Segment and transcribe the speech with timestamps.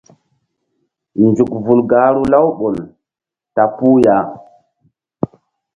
[1.25, 2.75] Nzuk vul gahru Laouɓol
[3.55, 4.15] ta puh ya.